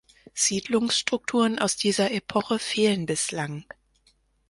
[0.33, 3.63] Siedlungsstrukturen aus dieser Epoche fehlen bislang.